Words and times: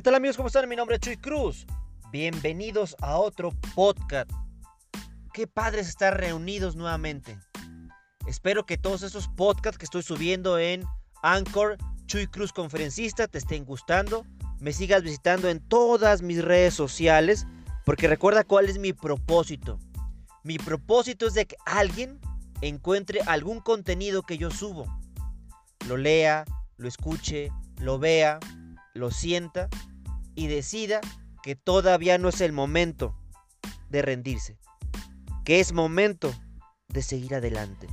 ¿Qué 0.00 0.04
tal 0.04 0.14
amigos? 0.14 0.38
¿Cómo 0.38 0.46
están? 0.46 0.66
Mi 0.66 0.76
nombre 0.76 0.96
es 0.96 1.02
Chuy 1.02 1.18
Cruz. 1.18 1.66
Bienvenidos 2.10 2.96
a 3.02 3.18
otro 3.18 3.50
podcast. 3.74 4.30
Qué 5.34 5.46
padres 5.46 5.88
estar 5.88 6.18
reunidos 6.18 6.74
nuevamente. 6.74 7.38
Espero 8.26 8.64
que 8.64 8.78
todos 8.78 9.02
estos 9.02 9.28
podcasts 9.28 9.76
que 9.76 9.84
estoy 9.84 10.02
subiendo 10.02 10.58
en 10.58 10.86
Anchor, 11.22 11.76
Chuy 12.06 12.28
Cruz 12.28 12.50
Conferencista, 12.50 13.28
te 13.28 13.36
estén 13.36 13.66
gustando. 13.66 14.24
Me 14.58 14.72
sigas 14.72 15.02
visitando 15.02 15.50
en 15.50 15.60
todas 15.60 16.22
mis 16.22 16.42
redes 16.42 16.72
sociales. 16.72 17.46
Porque 17.84 18.08
recuerda 18.08 18.42
cuál 18.42 18.70
es 18.70 18.78
mi 18.78 18.94
propósito. 18.94 19.78
Mi 20.44 20.56
propósito 20.56 21.26
es 21.26 21.34
de 21.34 21.44
que 21.44 21.56
alguien 21.66 22.18
encuentre 22.62 23.20
algún 23.26 23.60
contenido 23.60 24.22
que 24.22 24.38
yo 24.38 24.50
subo. 24.50 24.86
Lo 25.86 25.98
lea, 25.98 26.46
lo 26.78 26.88
escuche, 26.88 27.50
lo 27.76 27.98
vea, 27.98 28.40
lo 28.94 29.10
sienta 29.10 29.68
y 30.40 30.46
decida 30.46 31.02
que 31.42 31.54
todavía 31.54 32.16
no 32.16 32.30
es 32.30 32.40
el 32.40 32.52
momento 32.52 33.14
de 33.90 34.00
rendirse. 34.00 34.56
Que 35.44 35.60
es 35.60 35.74
momento 35.74 36.32
de 36.88 37.02
seguir 37.02 37.34
adelante. 37.34 37.88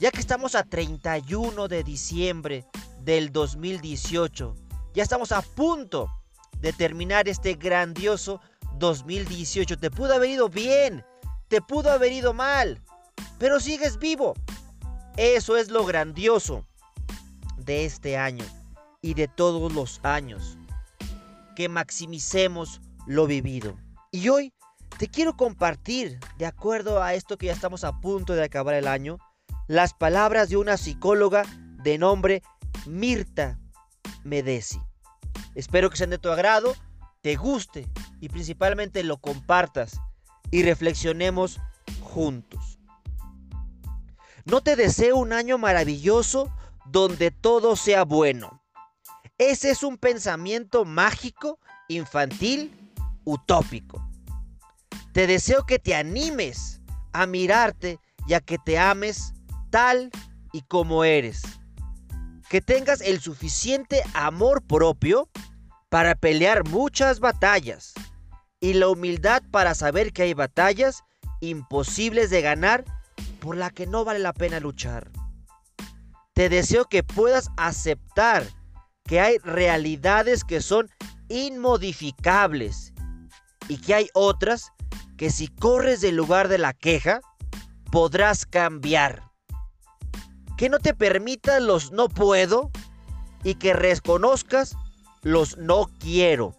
Ya 0.00 0.10
que 0.10 0.20
estamos 0.20 0.54
a 0.54 0.62
31 0.62 1.68
de 1.68 1.84
diciembre 1.84 2.64
del 3.02 3.32
2018, 3.32 4.54
ya 4.94 5.02
estamos 5.02 5.30
a 5.30 5.42
punto 5.42 6.08
de 6.58 6.72
terminar 6.72 7.28
este 7.28 7.52
grandioso 7.52 8.40
2018. 8.78 9.76
Te 9.76 9.90
pudo 9.90 10.14
haber 10.14 10.30
ido 10.30 10.48
bien, 10.48 11.04
te 11.48 11.60
pudo 11.60 11.92
haber 11.92 12.12
ido 12.12 12.32
mal, 12.32 12.82
pero 13.38 13.60
sigues 13.60 13.98
vivo. 13.98 14.32
Eso 15.18 15.58
es 15.58 15.68
lo 15.68 15.84
grandioso 15.84 16.64
de 17.58 17.84
este 17.84 18.16
año 18.16 18.46
y 19.02 19.12
de 19.12 19.28
todos 19.28 19.70
los 19.70 20.00
años. 20.02 20.57
Que 21.58 21.68
maximicemos 21.68 22.80
lo 23.04 23.26
vivido. 23.26 23.76
Y 24.12 24.28
hoy 24.28 24.54
te 24.96 25.08
quiero 25.08 25.36
compartir, 25.36 26.20
de 26.36 26.46
acuerdo 26.46 27.02
a 27.02 27.14
esto 27.14 27.36
que 27.36 27.46
ya 27.46 27.52
estamos 27.52 27.82
a 27.82 28.00
punto 28.00 28.34
de 28.34 28.44
acabar 28.44 28.76
el 28.76 28.86
año, 28.86 29.18
las 29.66 29.92
palabras 29.92 30.50
de 30.50 30.56
una 30.56 30.76
psicóloga 30.76 31.42
de 31.82 31.98
nombre 31.98 32.42
Mirta 32.86 33.58
Medesi. 34.22 34.80
Espero 35.56 35.90
que 35.90 35.96
sean 35.96 36.10
de 36.10 36.18
tu 36.18 36.30
agrado, 36.30 36.76
te 37.22 37.34
guste 37.34 37.88
y 38.20 38.28
principalmente 38.28 39.02
lo 39.02 39.16
compartas 39.16 40.00
y 40.52 40.62
reflexionemos 40.62 41.58
juntos. 42.00 42.78
No 44.44 44.60
te 44.60 44.76
deseo 44.76 45.16
un 45.16 45.32
año 45.32 45.58
maravilloso 45.58 46.54
donde 46.86 47.32
todo 47.32 47.74
sea 47.74 48.04
bueno. 48.04 48.57
Ese 49.38 49.70
es 49.70 49.84
un 49.84 49.98
pensamiento 49.98 50.84
mágico, 50.84 51.60
infantil, 51.86 52.92
utópico. 53.24 54.04
Te 55.12 55.28
deseo 55.28 55.64
que 55.64 55.78
te 55.78 55.94
animes 55.94 56.80
a 57.12 57.24
mirarte 57.26 58.00
y 58.26 58.34
a 58.34 58.40
que 58.40 58.58
te 58.58 58.80
ames 58.80 59.32
tal 59.70 60.10
y 60.52 60.62
como 60.62 61.04
eres. 61.04 61.42
Que 62.48 62.60
tengas 62.60 63.00
el 63.00 63.20
suficiente 63.20 64.02
amor 64.12 64.62
propio 64.62 65.28
para 65.88 66.16
pelear 66.16 66.68
muchas 66.68 67.20
batallas 67.20 67.94
y 68.58 68.74
la 68.74 68.88
humildad 68.88 69.44
para 69.52 69.76
saber 69.76 70.12
que 70.12 70.22
hay 70.22 70.34
batallas 70.34 71.04
imposibles 71.40 72.30
de 72.30 72.42
ganar 72.42 72.84
por 73.38 73.56
la 73.56 73.70
que 73.70 73.86
no 73.86 74.04
vale 74.04 74.18
la 74.18 74.32
pena 74.32 74.58
luchar. 74.58 75.12
Te 76.32 76.48
deseo 76.48 76.86
que 76.86 77.04
puedas 77.04 77.50
aceptar 77.56 78.57
que 79.08 79.20
hay 79.20 79.38
realidades 79.38 80.44
que 80.44 80.60
son 80.60 80.90
inmodificables 81.30 82.92
y 83.66 83.78
que 83.78 83.94
hay 83.94 84.10
otras 84.12 84.70
que 85.16 85.30
si 85.30 85.48
corres 85.48 86.02
del 86.02 86.14
lugar 86.14 86.48
de 86.48 86.58
la 86.58 86.74
queja, 86.74 87.20
podrás 87.90 88.44
cambiar. 88.44 89.22
Que 90.58 90.68
no 90.68 90.78
te 90.78 90.94
permitas 90.94 91.62
los 91.62 91.90
no 91.90 92.10
puedo 92.10 92.70
y 93.42 93.54
que 93.54 93.72
reconozcas 93.72 94.76
los 95.22 95.56
no 95.56 95.88
quiero. 95.98 96.54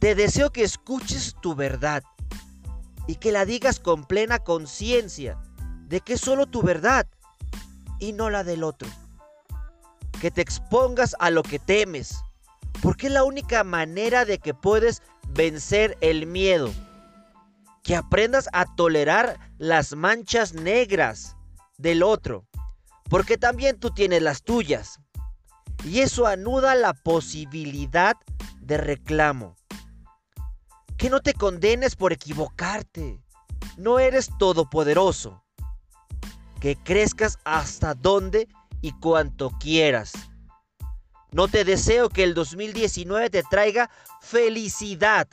Te 0.00 0.16
deseo 0.16 0.50
que 0.50 0.64
escuches 0.64 1.36
tu 1.40 1.54
verdad 1.54 2.02
y 3.06 3.14
que 3.16 3.30
la 3.30 3.44
digas 3.44 3.78
con 3.78 4.04
plena 4.04 4.40
conciencia 4.40 5.40
de 5.86 6.00
que 6.00 6.14
es 6.14 6.20
solo 6.20 6.46
tu 6.46 6.60
verdad 6.60 7.06
y 8.00 8.12
no 8.12 8.30
la 8.30 8.42
del 8.42 8.64
otro. 8.64 8.88
Que 10.22 10.30
te 10.30 10.40
expongas 10.40 11.16
a 11.18 11.30
lo 11.30 11.42
que 11.42 11.58
temes, 11.58 12.22
porque 12.80 13.08
es 13.08 13.12
la 13.12 13.24
única 13.24 13.64
manera 13.64 14.24
de 14.24 14.38
que 14.38 14.54
puedes 14.54 15.02
vencer 15.30 15.98
el 16.00 16.28
miedo. 16.28 16.72
Que 17.82 17.96
aprendas 17.96 18.48
a 18.52 18.72
tolerar 18.76 19.40
las 19.58 19.96
manchas 19.96 20.54
negras 20.54 21.34
del 21.76 22.04
otro, 22.04 22.46
porque 23.10 23.36
también 23.36 23.80
tú 23.80 23.90
tienes 23.90 24.22
las 24.22 24.44
tuyas. 24.44 25.00
Y 25.82 26.02
eso 26.02 26.28
anuda 26.28 26.76
la 26.76 26.94
posibilidad 26.94 28.16
de 28.60 28.76
reclamo. 28.76 29.56
Que 30.98 31.10
no 31.10 31.18
te 31.18 31.34
condenes 31.34 31.96
por 31.96 32.12
equivocarte. 32.12 33.20
No 33.76 33.98
eres 33.98 34.30
todopoderoso. 34.38 35.42
Que 36.60 36.76
crezcas 36.76 37.40
hasta 37.42 37.94
donde 37.94 38.46
y 38.82 38.92
cuanto 38.92 39.50
quieras. 39.58 40.12
No 41.30 41.48
te 41.48 41.64
deseo 41.64 42.10
que 42.10 42.24
el 42.24 42.34
2019 42.34 43.30
te 43.30 43.42
traiga 43.42 43.88
felicidad. 44.20 45.26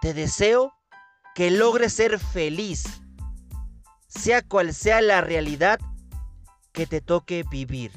Te 0.00 0.14
deseo 0.14 0.74
que 1.36 1.52
logres 1.52 1.92
ser 1.92 2.18
feliz, 2.18 3.00
sea 4.08 4.42
cual 4.42 4.74
sea 4.74 5.00
la 5.00 5.20
realidad 5.20 5.78
que 6.72 6.88
te 6.88 7.00
toque 7.00 7.44
vivir 7.48 7.92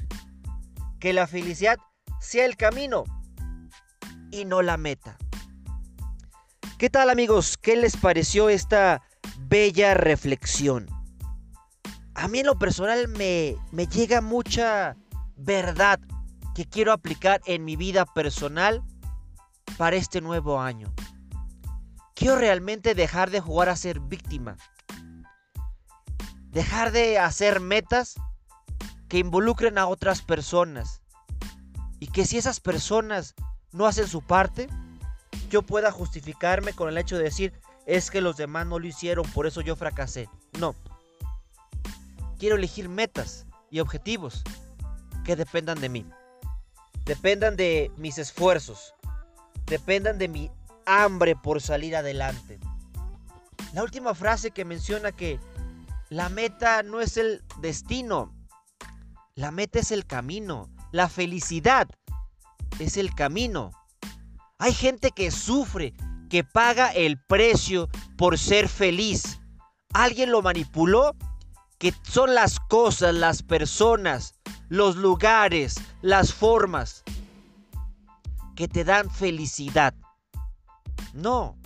que 1.04 1.12
la 1.12 1.26
felicidad 1.26 1.78
sea 2.18 2.46
el 2.46 2.56
camino 2.56 3.04
y 4.30 4.46
no 4.46 4.62
la 4.62 4.78
meta. 4.78 5.18
¿Qué 6.78 6.88
tal 6.88 7.10
amigos? 7.10 7.58
¿Qué 7.58 7.76
les 7.76 7.98
pareció 7.98 8.48
esta 8.48 9.02
bella 9.40 9.92
reflexión? 9.92 10.88
A 12.14 12.28
mí 12.28 12.40
en 12.40 12.46
lo 12.46 12.58
personal 12.58 13.08
me, 13.08 13.56
me 13.72 13.86
llega 13.86 14.20
mucha 14.20 14.96
verdad 15.36 16.00
que 16.54 16.64
quiero 16.64 16.92
aplicar 16.92 17.40
en 17.46 17.64
mi 17.64 17.76
vida 17.76 18.06
personal 18.06 18.82
para 19.76 19.96
este 19.96 20.20
nuevo 20.20 20.60
año. 20.60 20.92
Quiero 22.14 22.36
realmente 22.36 22.94
dejar 22.94 23.30
de 23.30 23.40
jugar 23.40 23.68
a 23.68 23.76
ser 23.76 23.98
víctima. 23.98 24.56
Dejar 26.50 26.92
de 26.92 27.18
hacer 27.18 27.58
metas 27.58 28.14
que 29.08 29.18
involucren 29.18 29.78
a 29.78 29.86
otras 29.86 30.22
personas. 30.22 31.02
Y 31.98 32.06
que 32.06 32.24
si 32.24 32.38
esas 32.38 32.60
personas 32.60 33.34
no 33.72 33.86
hacen 33.86 34.06
su 34.06 34.22
parte, 34.22 34.68
yo 35.50 35.62
pueda 35.62 35.90
justificarme 35.90 36.72
con 36.72 36.88
el 36.88 36.98
hecho 36.98 37.16
de 37.16 37.24
decir, 37.24 37.52
es 37.86 38.10
que 38.10 38.20
los 38.20 38.36
demás 38.36 38.66
no 38.66 38.78
lo 38.78 38.86
hicieron, 38.86 39.24
por 39.32 39.46
eso 39.46 39.60
yo 39.60 39.74
fracasé. 39.74 40.28
No. 40.58 40.74
Quiero 42.38 42.56
elegir 42.56 42.88
metas 42.88 43.46
y 43.70 43.80
objetivos 43.80 44.42
que 45.24 45.36
dependan 45.36 45.80
de 45.80 45.88
mí. 45.88 46.06
Dependan 47.04 47.56
de 47.56 47.90
mis 47.96 48.18
esfuerzos. 48.18 48.94
Dependan 49.66 50.18
de 50.18 50.28
mi 50.28 50.50
hambre 50.86 51.36
por 51.36 51.60
salir 51.60 51.96
adelante. 51.96 52.58
La 53.72 53.82
última 53.82 54.14
frase 54.14 54.50
que 54.50 54.64
menciona 54.64 55.12
que 55.12 55.40
la 56.10 56.28
meta 56.28 56.82
no 56.82 57.00
es 57.00 57.16
el 57.16 57.42
destino, 57.60 58.32
la 59.36 59.50
meta 59.50 59.80
es 59.80 59.90
el 59.90 60.06
camino. 60.06 60.70
La 60.92 61.08
felicidad 61.08 61.88
es 62.78 62.96
el 62.96 63.12
camino. 63.16 63.72
Hay 64.58 64.72
gente 64.72 65.10
que 65.10 65.32
sufre, 65.32 65.92
que 66.30 66.44
paga 66.44 66.92
el 66.92 67.20
precio 67.20 67.88
por 68.16 68.38
ser 68.38 68.68
feliz. 68.68 69.40
¿Alguien 69.92 70.30
lo 70.30 70.40
manipuló? 70.40 71.16
Que 71.84 71.92
son 72.02 72.34
las 72.34 72.60
cosas, 72.60 73.14
las 73.14 73.42
personas, 73.42 74.40
los 74.70 74.96
lugares, 74.96 75.74
las 76.00 76.32
formas 76.32 77.02
que 78.56 78.68
te 78.68 78.84
dan 78.84 79.10
felicidad. 79.10 79.92
No, 81.12 81.58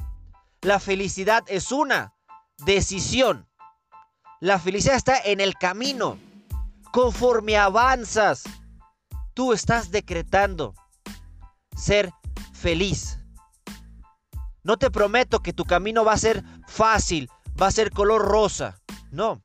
la 0.61 0.81
felicidad 0.81 1.45
es 1.47 1.71
una 1.71 2.17
decisión. 2.67 3.47
La 4.41 4.59
felicidad 4.59 4.97
está 4.97 5.21
en 5.21 5.41
el 5.41 5.55
camino. 5.55 6.19
Conforme 6.91 7.57
avanzas, 7.57 8.43
tú 9.35 9.53
estás 9.53 9.93
decretando 9.93 10.75
ser 11.77 12.13
feliz. 12.53 13.21
No 14.65 14.79
te 14.79 14.91
prometo 14.91 15.45
que 15.45 15.53
tu 15.53 15.65
camino 15.65 16.05
va 16.05 16.15
a 16.15 16.19
ser 16.19 16.43
fácil, 16.67 17.31
va 17.63 17.69
a 17.69 17.71
ser 17.71 17.93
color 17.93 18.23
rosa. 18.23 18.81
No. 19.13 19.45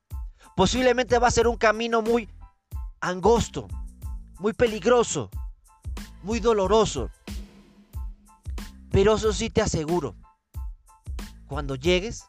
Posiblemente 0.56 1.18
va 1.18 1.28
a 1.28 1.32
ser 1.32 1.48
un 1.48 1.56
camino 1.56 2.00
muy 2.00 2.28
angosto, 3.00 3.66
muy 4.38 4.52
peligroso, 4.52 5.30
muy 6.22 6.38
doloroso. 6.38 7.10
Pero 8.90 9.16
eso 9.16 9.32
sí 9.32 9.50
te 9.50 9.62
aseguro, 9.62 10.14
cuando 11.48 11.74
llegues 11.74 12.24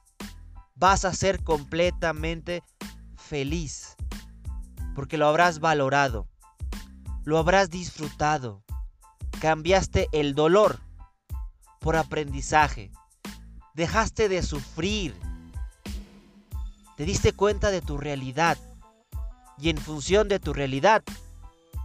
vas 0.76 1.06
a 1.06 1.14
ser 1.14 1.44
completamente 1.44 2.64
feliz, 3.16 3.96
porque 4.96 5.18
lo 5.18 5.28
habrás 5.28 5.60
valorado, 5.60 6.28
lo 7.24 7.38
habrás 7.38 7.70
disfrutado, 7.70 8.64
cambiaste 9.40 10.10
el 10.12 10.34
dolor 10.34 10.80
por 11.80 11.96
aprendizaje, 11.96 12.92
dejaste 13.76 14.28
de 14.30 14.42
sufrir, 14.42 15.16
te 16.96 17.06
diste 17.06 17.34
cuenta 17.34 17.72
de 17.72 17.82
tu 17.82 17.98
realidad 17.98 18.58
y 19.58 19.70
en 19.70 19.78
función 19.78 20.28
de 20.28 20.40
tu 20.40 20.54
realidad 20.54 21.04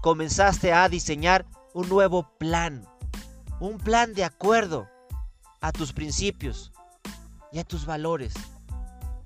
comenzaste 0.02 0.72
a 0.72 0.88
diseñar 0.88 1.46
un 1.74 1.88
nuevo 1.88 2.28
plan, 2.38 2.86
un 3.60 3.78
plan 3.78 4.14
de 4.14 4.24
acuerdo 4.24 4.88
a 5.60 5.72
tus 5.72 5.92
principios 5.92 6.72
y 7.52 7.58
a 7.58 7.64
tus 7.64 7.86
valores. 7.86 8.34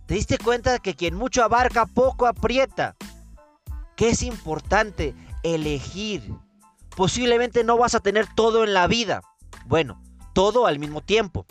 Te 0.07 0.15
diste 0.15 0.39
cuenta 0.39 0.73
de 0.73 0.81
que 0.81 0.95
quien 0.95 1.15
mucho 1.15 1.43
abarca 1.43 1.87
poco 1.87 2.27
aprieta, 2.27 2.97
que 3.97 4.11
es 4.11 4.23
importante 4.23 5.15
elegir. 5.43 6.35
Posiblemente 6.97 7.65
no 7.65 7.79
vas 7.79 7.95
a 7.95 8.01
tener 8.01 8.27
todo 8.35 8.65
en 8.65 8.75
la 8.75 8.87
vida. 8.87 9.23
Bueno, 9.67 10.03
todo 10.33 10.67
al 10.67 10.79
mismo 10.79 11.01
tiempo. 11.01 11.47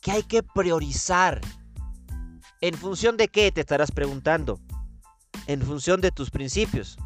Que 0.00 0.12
hay 0.12 0.22
que 0.22 0.42
priorizar. 0.42 1.40
¿En 2.62 2.74
función 2.74 3.16
de 3.16 3.26
qué? 3.26 3.50
Te 3.50 3.60
estarás 3.60 3.90
preguntando. 3.90 4.60
En 5.48 5.62
función 5.62 6.00
de 6.00 6.12
tus 6.12 6.30
principios 6.30 6.96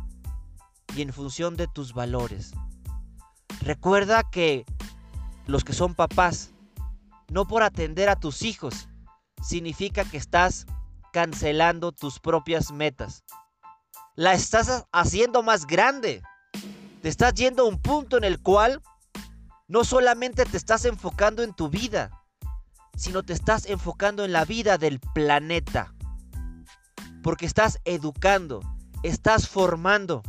y 0.94 1.00
en 1.00 1.14
función 1.14 1.56
de 1.56 1.67
tus 1.67 1.94
valores. 1.94 2.53
Recuerda 3.62 4.23
que 4.31 4.67
los 5.47 5.64
que 5.64 5.73
son 5.73 5.94
papás, 5.94 6.50
no 7.31 7.49
por 7.49 7.62
atender 7.62 8.11
a 8.11 8.20
tus 8.20 8.43
hijos, 8.43 8.91
significa 9.43 10.05
que 10.05 10.19
estás 10.19 10.67
cancelando 11.11 11.91
tus 11.91 12.20
propias 12.20 12.70
metas. 12.70 13.25
La 14.14 14.35
estás 14.35 14.85
haciendo 14.93 15.43
más 15.43 15.67
grande. 15.67 16.23
Te 17.00 17.09
estás 17.09 17.32
yendo 17.32 17.62
a 17.62 17.69
un 17.69 17.81
punto 17.81 18.19
en 18.19 18.25
el 18.25 18.43
cual 18.43 18.82
no 19.69 19.85
solamente 19.85 20.44
te 20.44 20.59
estás 20.59 20.85
enfocando 20.85 21.43
en 21.43 21.55
tu 21.55 21.70
vida, 21.70 22.11
sino 22.96 23.22
te 23.22 23.32
estás 23.32 23.66
enfocando 23.66 24.25
en 24.25 24.32
la 24.32 24.44
vida 24.44 24.78
del 24.78 24.98
planeta. 24.98 25.94
Porque 27.22 27.46
estás 27.46 27.78
educando, 27.84 28.60
estás 29.02 29.48
formando 29.48 30.22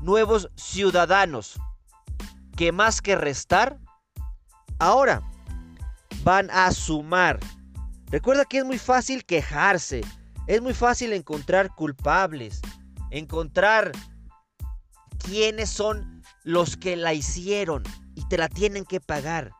nuevos 0.00 0.50
ciudadanos 0.56 1.58
que 2.56 2.72
más 2.72 3.02
que 3.02 3.16
restar, 3.16 3.78
ahora 4.78 5.22
van 6.22 6.50
a 6.50 6.70
sumar. 6.72 7.38
Recuerda 8.06 8.44
que 8.44 8.58
es 8.58 8.64
muy 8.64 8.78
fácil 8.78 9.24
quejarse, 9.24 10.02
es 10.46 10.62
muy 10.62 10.74
fácil 10.74 11.12
encontrar 11.12 11.74
culpables, 11.74 12.60
encontrar 13.10 13.92
quiénes 15.18 15.68
son 15.68 16.22
los 16.44 16.76
que 16.76 16.96
la 16.96 17.12
hicieron 17.12 17.82
y 18.14 18.26
te 18.28 18.38
la 18.38 18.48
tienen 18.48 18.84
que 18.84 19.00
pagar. 19.00 19.50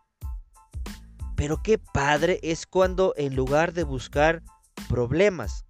Pero 1.37 1.63
qué 1.63 1.79
padre 1.79 2.41
es 2.43 2.67
cuando 2.67 3.13
en 3.17 3.37
lugar 3.37 3.73
de 3.73 3.85
buscar 3.85 4.43
problemas, 4.89 5.65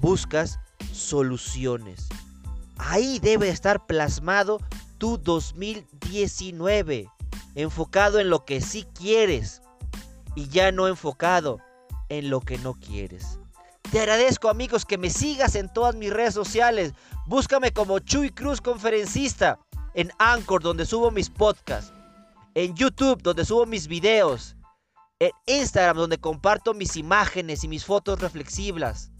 buscas 0.00 0.58
soluciones. 0.92 2.08
Ahí 2.78 3.18
debe 3.18 3.48
estar 3.48 3.86
plasmado 3.86 4.60
tu 4.98 5.18
2019, 5.18 7.10
enfocado 7.54 8.20
en 8.20 8.30
lo 8.30 8.44
que 8.44 8.60
sí 8.60 8.86
quieres 8.94 9.62
y 10.34 10.48
ya 10.48 10.70
no 10.70 10.86
enfocado 10.86 11.58
en 12.08 12.30
lo 12.30 12.40
que 12.40 12.58
no 12.58 12.74
quieres. 12.74 13.38
Te 13.90 14.00
agradezco 14.00 14.48
amigos 14.48 14.84
que 14.84 14.98
me 14.98 15.10
sigas 15.10 15.54
en 15.54 15.72
todas 15.72 15.94
mis 15.94 16.12
redes 16.12 16.34
sociales. 16.34 16.92
Búscame 17.26 17.72
como 17.72 17.98
Chuy 17.98 18.30
Cruz 18.30 18.60
Conferencista 18.60 19.58
en 19.94 20.10
Anchor 20.18 20.62
donde 20.62 20.86
subo 20.86 21.10
mis 21.10 21.30
podcasts, 21.30 21.92
en 22.54 22.74
YouTube 22.74 23.22
donde 23.22 23.44
subo 23.44 23.66
mis 23.66 23.88
videos, 23.88 24.54
en 25.20 25.32
Instagram 25.46 25.96
donde 25.96 26.18
comparto 26.18 26.74
mis 26.74 26.96
imágenes 26.96 27.64
y 27.64 27.68
mis 27.68 27.84
fotos 27.84 28.20
reflexivas, 28.20 29.10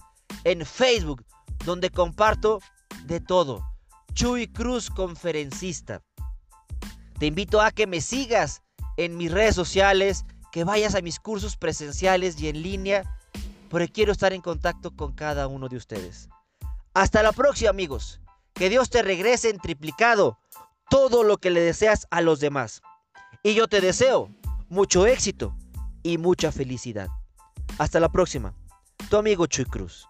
en 0.45 0.65
Facebook 0.65 1.25
donde 1.65 1.91
comparto 1.91 2.61
de 3.05 3.21
todo. 3.21 3.65
Chuy 4.15 4.49
Cruz 4.49 4.91
Conferencista. 4.91 6.03
Te 7.19 7.27
invito 7.27 7.61
a 7.61 7.73
que 7.73 7.87
me 7.87 8.01
sigas 8.01 8.63
en 8.97 9.17
mis 9.17 9.33
redes 9.33 9.55
sociales, 9.55 10.25
que 10.53 10.65
vayas 10.65 10.95
a 10.95 11.03
mis 11.03 11.19
cursos 11.19 11.57
presenciales 11.57 12.41
y 12.41 12.49
en 12.49 12.63
línea, 12.63 13.19
porque 13.69 13.89
quiero 13.89 14.13
estar 14.13 14.33
en 14.33 14.41
contacto 14.41 14.95
con 14.95 15.13
cada 15.13 15.47
uno 15.47 15.69
de 15.69 15.77
ustedes. 15.77 16.29
Hasta 16.95 17.23
la 17.23 17.33
próxima 17.33 17.71
amigos. 17.71 18.21
Que 18.55 18.71
Dios 18.71 18.91
te 18.91 19.03
regrese 19.03 19.51
en 19.51 19.59
triplicado 19.59 20.39
todo 20.91 21.23
lo 21.23 21.39
que 21.39 21.51
le 21.51 21.61
deseas 21.61 22.09
a 22.11 22.23
los 22.23 22.41
demás. 22.41 22.83
Y 23.45 23.55
yo 23.55 23.69
te 23.69 23.81
deseo 23.81 24.31
mucho 24.69 25.07
éxito 25.07 25.55
y 26.03 26.19
mucha 26.19 26.53
felicidad. 26.53 27.09
Hasta 27.79 28.01
la 28.01 28.09
próxima. 28.11 28.55
Tu 29.11 29.17
amigo 29.17 29.47
Chuy 29.47 29.65
Cruz. 29.65 30.09